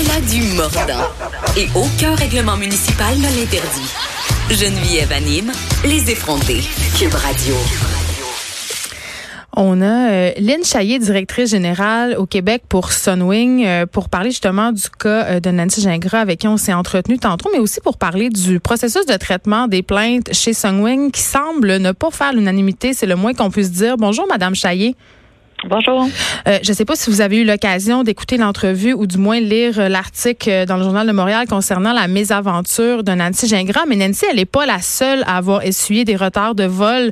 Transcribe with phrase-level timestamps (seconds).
[0.00, 1.08] Elle a du mordant.
[1.56, 3.92] Et aucun règlement municipal ne l'interdit.
[4.48, 5.50] Geneviève anime
[5.82, 6.60] Les effrontés.
[6.96, 7.54] Cube Radio.
[9.56, 14.70] On a euh, Lynn Chaillé, directrice générale au Québec pour Sunwing, euh, pour parler justement
[14.70, 17.96] du cas euh, de Nancy Gingras avec qui on s'est entretenu tantôt, mais aussi pour
[17.96, 22.92] parler du processus de traitement des plaintes chez Sunwing qui semble ne pas faire l'unanimité,
[22.92, 23.96] c'est le moins qu'on puisse dire.
[23.96, 24.94] Bonjour, Madame Chaillé.
[25.64, 26.08] Bonjour.
[26.46, 29.40] Euh, je ne sais pas si vous avez eu l'occasion d'écouter l'entrevue ou du moins
[29.40, 33.84] lire euh, l'article euh, dans le Journal de Montréal concernant la mésaventure de Nancy Gingras.
[33.88, 37.10] Mais Nancy, elle n'est pas la seule à avoir essuyé des retards de vol.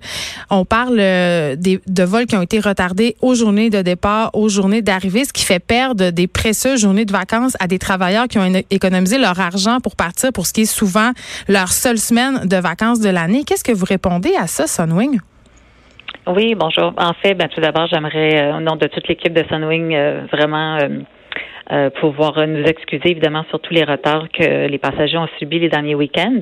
[0.49, 5.25] On parle de vols qui ont été retardés aux journées de départ, aux journées d'arrivée,
[5.25, 9.19] ce qui fait perdre des précieuses journées de vacances à des travailleurs qui ont économisé
[9.19, 11.11] leur argent pour partir pour ce qui est souvent
[11.49, 13.43] leur seule semaine de vacances de l'année.
[13.45, 15.19] Qu'est-ce que vous répondez à ça, Sunwing?
[16.27, 16.93] Oui, bonjour.
[16.97, 20.27] En fait, ben, tout d'abord, j'aimerais, euh, au nom de toute l'équipe de Sunwing, euh,
[20.33, 20.79] vraiment
[21.73, 25.59] euh, euh, pouvoir nous excuser évidemment sur tous les retards que les passagers ont subis
[25.59, 26.41] les derniers week-ends.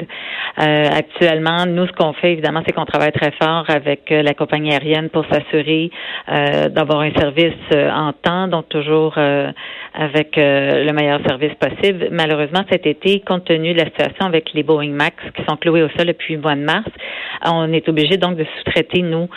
[0.61, 4.35] Euh, actuellement, nous, ce qu'on fait évidemment, c'est qu'on travaille très fort avec euh, la
[4.35, 5.91] compagnie aérienne pour s'assurer
[6.29, 12.09] euh, d'avoir un service en temps, donc toujours avec le meilleur service possible.
[12.11, 15.83] Malheureusement, cet été, compte tenu de la situation avec les Boeing Max qui sont cloués
[15.83, 16.89] au sol depuis le mois de mars,
[17.45, 19.29] on est obligé donc de sous-traiter nous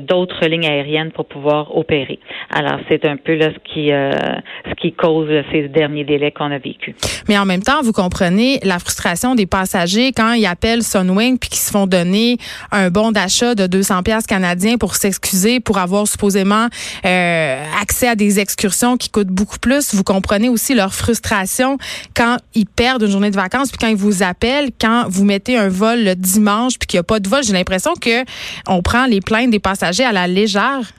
[0.00, 2.18] d'autres lignes aériennes pour pouvoir opérer.
[2.54, 5.13] Alors, c'est un peu là ce qui ce qui cause
[5.52, 6.94] ces derniers délais qu'on a vécu.
[7.28, 11.50] Mais en même temps, vous comprenez la frustration des passagers quand ils appellent Sunwing puis
[11.50, 12.38] qu'ils se font donner
[12.70, 16.68] un bon d'achat de 200 pièces canadiens pour s'excuser pour avoir supposément
[17.04, 19.94] euh, accès à des excursions qui coûtent beaucoup plus.
[19.94, 21.78] Vous comprenez aussi leur frustration
[22.16, 25.56] quand ils perdent une journée de vacances puis quand ils vous appellent, quand vous mettez
[25.56, 27.42] un vol le dimanche puis qu'il n'y a pas de vol.
[27.42, 28.24] J'ai l'impression que
[28.66, 30.92] on prend les plaintes des passagers à la légère.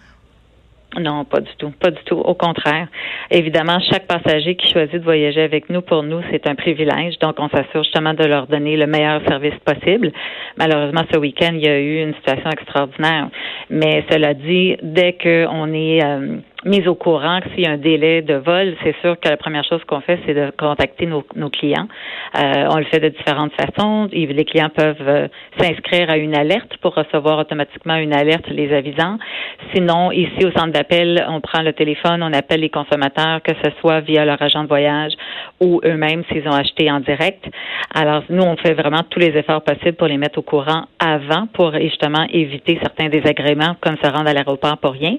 [1.00, 1.72] Non, pas du tout.
[1.72, 2.16] Pas du tout.
[2.16, 2.88] Au contraire.
[3.30, 7.20] Évidemment, chaque passager qui choisit de voyager avec nous, pour nous, c'est un privilège.
[7.20, 10.11] Donc, on s'assure justement de leur donner le meilleur service possible.
[10.58, 13.30] Malheureusement, ce week-end, il y a eu une situation extraordinaire.
[13.70, 17.77] Mais cela dit, dès qu'on est euh, mis au courant que s'il y a un
[17.77, 21.23] délai de vol, c'est sûr que la première chose qu'on fait, c'est de contacter nos,
[21.49, 21.87] clients.
[22.37, 24.09] Euh, on le fait de différentes façons.
[24.11, 25.27] Les clients peuvent euh,
[25.59, 29.17] s'inscrire à une alerte pour recevoir automatiquement une alerte les avisant.
[29.73, 33.70] Sinon, ici au centre d'appel, on prend le téléphone, on appelle les consommateurs, que ce
[33.80, 35.14] soit via leur agent de voyage
[35.61, 37.45] ou eux-mêmes s'ils ont acheté en direct.
[37.93, 41.48] Alors, nous, on fait vraiment tous les efforts possibles pour les mettre au courant avant
[41.54, 45.17] pour justement éviter certains désagréments comme se rendre à l'aéroport pour rien.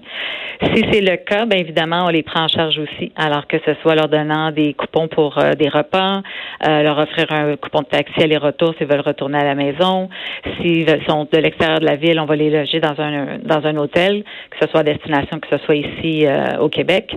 [0.74, 3.12] Si c'est le cas, bien évidemment, on les prend en charge aussi.
[3.16, 6.22] Alors que ce soit leur donnant des coupons pour euh, des repas,
[6.66, 10.08] euh, leur offrir un coupon de taxi aller-retour s'ils veulent retourner à la maison.
[10.56, 13.76] S'ils sont de l'extérieur de la ville, on va les loger dans un dans un
[13.76, 17.14] hôtel, que ce soit à destination, que ce soit ici euh, au Québec.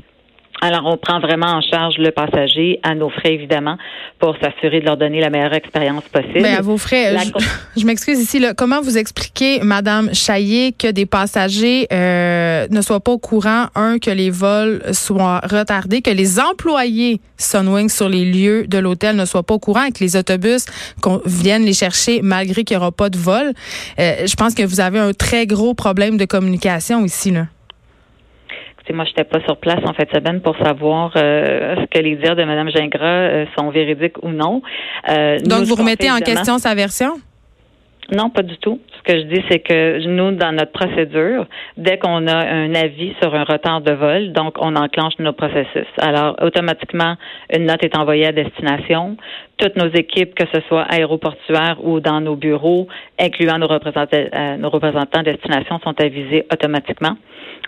[0.62, 3.78] Alors, on prend vraiment en charge le passager à nos frais, évidemment,
[4.20, 6.42] pour s'assurer de leur donner la meilleure expérience possible.
[6.42, 7.16] Mais à vos frais,
[7.78, 8.40] je, m'excuse ici.
[8.40, 13.68] Là, comment vous expliquez, Madame Chaillé, que des passagers euh, ne soient pas au courant,
[13.76, 19.16] un, que les vols soient retardés, que les employés Sunwing sur les lieux de l'hôtel
[19.16, 20.66] ne soient pas au courant et que les autobus
[21.26, 23.54] viennent les chercher malgré qu'il n'y aura pas de vol?
[23.98, 27.46] Euh, je pense que vous avez un très gros problème de communication ici, là
[28.94, 32.16] moi, je n'étais pas sur place en fait semaine pour savoir euh, ce que les
[32.16, 34.62] dires de Mme Gingras euh, sont véridiques ou non.
[35.10, 37.14] Euh, Donc, vous remettez en question sa version?
[38.12, 38.80] Non, pas du tout.
[38.98, 41.46] Ce que je dis, c'est que nous, dans notre procédure,
[41.78, 45.88] dès qu'on a un avis sur un retard de vol, donc on enclenche nos processus.
[46.00, 47.16] Alors, automatiquement,
[47.54, 49.16] une note est envoyée à destination.
[49.60, 52.88] Toutes nos équipes, que ce soit aéroportuaires ou dans nos bureaux,
[53.20, 57.18] incluant nos représentants, nos représentants destination, sont avisés automatiquement.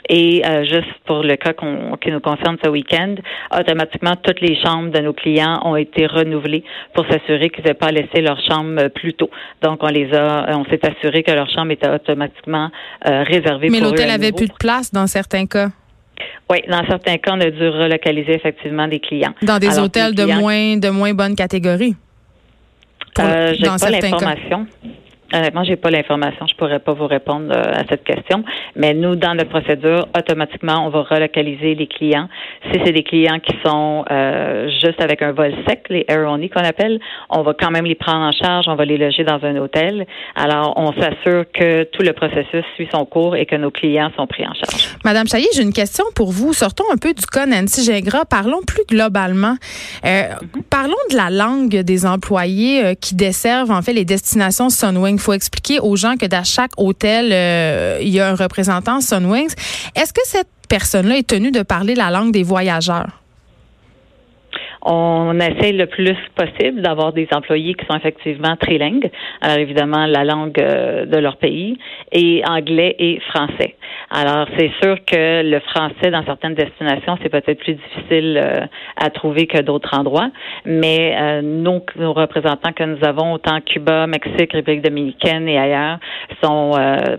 [0.10, 3.16] Et euh, juste pour le cas qui nous concerne ce week-end,
[3.58, 6.64] automatiquement, toutes les chambres de nos clients ont été renouvelées
[6.94, 9.30] pour s'assurer qu'ils n'aient pas laissé leur chambre plus tôt.
[9.62, 12.70] Donc, on les a, on s'est assuré que leur chambre était automatiquement
[13.08, 13.70] euh, réservée.
[13.70, 15.70] Mais l'hôtel avait plus de place dans certains cas.
[16.50, 19.34] Oui, dans certains cas, on a dû relocaliser effectivement des clients.
[19.42, 21.96] Dans des hôtels de moins de moins bonne catégorie?
[23.20, 24.66] euh, J'ai pas l'information.
[25.34, 28.44] Honnêtement, j'ai pas l'information, je pourrais pas vous répondre euh, à cette question.
[28.76, 32.28] Mais nous, dans notre procédure, automatiquement, on va relocaliser les clients.
[32.72, 36.50] Si c'est des clients qui sont euh, juste avec un vol sec, les air only
[36.50, 37.00] qu'on appelle,
[37.30, 40.06] on va quand même les prendre en charge, on va les loger dans un hôtel.
[40.36, 44.28] Alors, on s'assure que tout le processus suit son cours et que nos clients sont
[44.28, 44.96] pris en charge.
[45.06, 46.52] Madame Chaillé, j'ai une question pour vous.
[46.54, 48.26] Sortons un peu du cas Nancy Gingras.
[48.26, 49.56] Parlons plus globalement.
[50.06, 50.64] Euh, mhm.
[50.70, 55.80] Parlons de la langue des employés qui desservent en fait les destinations Sunwing faut expliquer
[55.80, 59.54] aux gens que dans chaque hôtel, euh, il y a un représentant Sunwings.
[59.96, 63.21] Est-ce que cette personne-là est tenue de parler la langue des voyageurs?
[64.84, 69.12] On essaie le plus possible d'avoir des employés qui sont effectivement trilingues.
[69.42, 71.78] Alors évidemment, la langue euh, de leur pays
[72.12, 73.76] et anglais et français.
[74.10, 78.66] Alors c'est sûr que le français dans certaines destinations, c'est peut-être plus difficile euh,
[78.98, 80.32] à trouver que d'autres endroits,
[80.66, 86.00] mais euh, nos, nos, représentants que nous avons, autant Cuba, Mexique, République dominicaine et ailleurs,
[86.44, 86.72] sont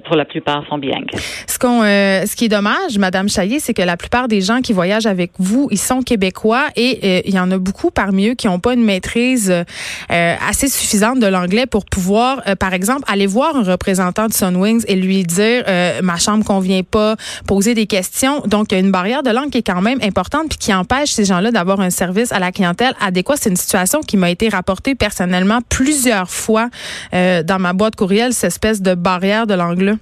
[0.05, 1.11] pour la plupart sont bilingues.
[1.47, 4.73] Ce qu'on, ce qui est dommage, Madame Chaillé, c'est que la plupart des gens qui
[4.73, 8.47] voyagent avec vous, ils sont québécois et il y en a beaucoup parmi eux qui
[8.47, 13.27] n'ont pas une maîtrise euh, assez suffisante de l'anglais pour pouvoir, euh, par exemple, aller
[13.27, 17.17] voir un représentant de Sunwings et lui dire euh, ma chambre convient pas,
[17.47, 18.41] poser des questions.
[18.47, 20.75] Donc, il y a une barrière de langue qui est quand même importante puis qui
[20.75, 23.35] empêche ces gens-là d'avoir un service à la clientèle adéquat.
[23.37, 26.69] C'est une situation qui m'a été rapportée personnellement plusieurs fois
[27.13, 29.95] dans ma boîte courriel, cette espèce de barrière de langue-là.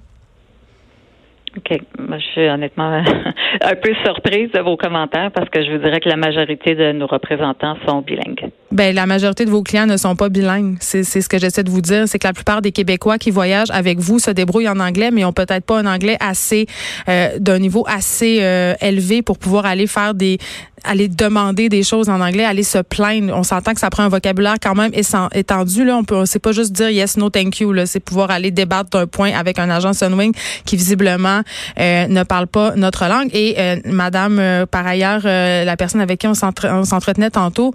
[1.57, 1.81] OK.
[1.99, 3.03] Moi, je suis honnêtement
[3.61, 6.93] un peu surprise de vos commentaires parce que je vous dirais que la majorité de
[6.93, 8.51] nos représentants sont bilingues.
[8.71, 10.77] Ben, la majorité de vos clients ne sont pas bilingues.
[10.81, 12.07] C'est, ce que j'essaie de vous dire.
[12.07, 15.25] C'est que la plupart des Québécois qui voyagent avec vous se débrouillent en anglais, mais
[15.25, 16.67] ont peut-être pas un anglais assez,
[17.09, 20.39] euh, d'un niveau assez euh, élevé pour pouvoir aller faire des,
[20.85, 23.33] aller demander des choses en anglais, aller se plaindre.
[23.35, 24.93] On s'entend que ça prend un vocabulaire quand même
[25.35, 25.85] étendu.
[25.85, 27.73] Là, on peut, c'est pas juste dire yes, no, thank you.
[27.73, 30.33] Là, c'est pouvoir aller débattre d'un point avec un agent Sunwing
[30.65, 31.43] qui visiblement
[31.79, 33.31] euh, ne parle pas notre langue.
[33.33, 37.75] Et euh, Madame, euh, par ailleurs, la personne avec qui on s'entretenait tantôt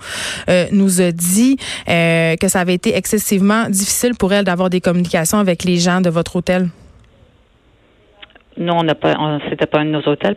[0.72, 1.58] nous a dit
[1.88, 6.10] que ça avait été excessivement difficile pour elle d'avoir des communications avec les gens de
[6.10, 6.70] votre hôtel.
[8.58, 9.16] Non, on n'a pas,
[9.50, 10.36] c'était pas un de nos hôtels.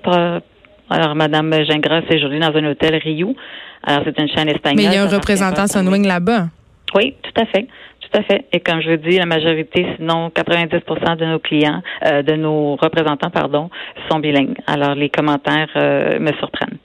[0.90, 3.34] Alors, Madame Gingras séjourné dans un hôtel Rio.
[3.82, 4.76] Alors, c'est une chaîne espagnole.
[4.76, 6.48] Mais il y a un représentant Sunwing là-bas.
[6.94, 7.68] Oui, tout à fait.
[8.10, 8.46] Tout à fait.
[8.52, 12.76] Et comme je vous dis, la majorité, sinon 90% de nos clients, euh, de nos
[12.76, 13.70] représentants, pardon,
[14.10, 14.56] sont bilingues.
[14.66, 16.78] Alors, les commentaires euh, me surprennent.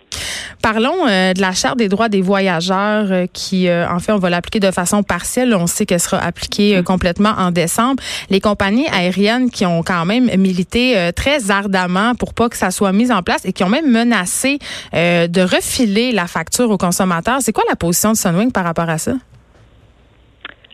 [0.64, 4.18] Parlons euh, de la charte des droits des voyageurs euh, qui, euh, en fait, on
[4.18, 5.54] va l'appliquer de façon partielle.
[5.54, 6.84] On sait qu'elle sera appliquée mm.
[6.84, 8.02] complètement en décembre.
[8.30, 12.94] Les compagnies aériennes qui ont quand même milité très ardemment pour pas que ça soit
[12.94, 14.60] mis en place et qui ont même menacé
[14.94, 17.40] de refiler la facture aux consommateurs.
[17.42, 19.14] C'est quoi la position de Sunwing par rapport à ça?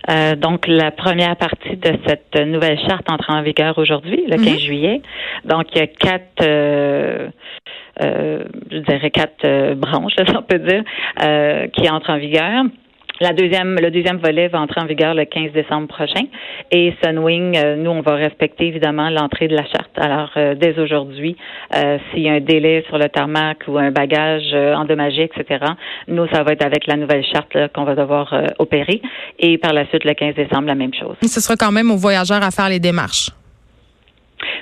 [0.08, 4.60] Donc, la première partie de cette nouvelle charte entre en vigueur aujourd'hui, le 15 mm-hmm.
[4.60, 5.02] juillet.
[5.46, 7.32] Donc, il y a quatre
[8.02, 10.84] euh, je dirais quatre euh, branches, si on peut dire,
[11.22, 12.64] euh, qui entrent en vigueur.
[13.22, 16.26] La deuxième, le deuxième volet va entrer en vigueur le 15 décembre prochain.
[16.72, 19.92] Et Sunwing, nous, on va respecter évidemment l'entrée de la charte.
[19.98, 21.36] Alors, dès aujourd'hui,
[21.74, 25.66] s'il y a un délai sur le tarmac ou un bagage endommagé, etc.,
[26.08, 29.02] nous, ça va être avec la nouvelle charte qu'on va devoir opérer.
[29.38, 31.16] Et par la suite, le 15 décembre, la même chose.
[31.22, 33.32] ce sera quand même aux voyageurs à faire les démarches.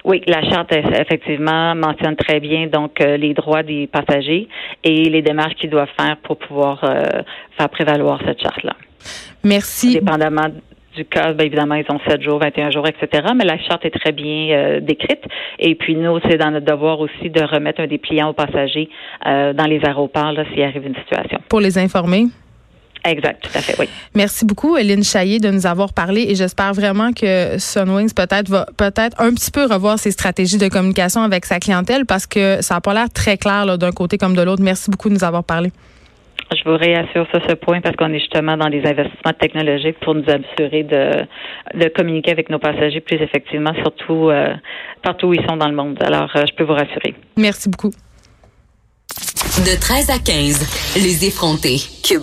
[0.07, 4.47] Oui, la charte effectivement mentionne très bien donc euh, les droits des passagers
[4.85, 7.23] et les démarches qu'ils doivent faire pour pouvoir euh,
[7.57, 8.73] faire prévaloir cette charte-là.
[9.43, 9.95] Merci.
[9.95, 10.47] Dépendamment
[10.95, 13.27] du cas, bien évidemment, ils ont 7 jours, 21 jours, etc.
[13.35, 15.25] Mais la charte est très bien euh, décrite.
[15.59, 18.89] Et puis nous, c'est dans notre devoir aussi de remettre un dépliant aux passagers
[19.25, 21.39] dans les aéroports s'il arrive une situation.
[21.49, 22.27] Pour les informer.
[23.07, 23.87] Exact, tout à fait, oui.
[24.15, 28.65] Merci beaucoup, Eline Chaillé, de nous avoir parlé et j'espère vraiment que Sunwings peut-être va
[28.77, 32.75] peut-être un petit peu revoir ses stratégies de communication avec sa clientèle parce que ça
[32.75, 34.61] n'a pas l'air très clair d'un côté comme de l'autre.
[34.61, 35.71] Merci beaucoup de nous avoir parlé.
[36.51, 40.15] Je vous réassure sur ce point parce qu'on est justement dans des investissements technologiques pour
[40.15, 41.25] nous assurer de,
[41.77, 44.53] de communiquer avec nos passagers plus effectivement, surtout euh,
[45.01, 45.97] partout où ils sont dans le monde.
[46.01, 47.15] Alors, euh, je peux vous rassurer.
[47.35, 47.91] Merci beaucoup.
[49.57, 51.77] De 13 à 15, les effrontés.
[52.03, 52.21] Cube